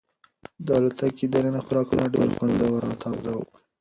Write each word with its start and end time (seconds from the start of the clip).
د 0.65 0.67
الوتکې 0.77 1.25
دننه 1.33 1.59
خوراکونه 1.65 2.03
ډېر 2.13 2.27
خوندور 2.35 2.81
او 2.87 2.93
تازه 3.03 3.31
وو. 3.37 3.45